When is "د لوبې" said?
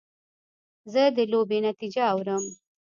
1.15-1.57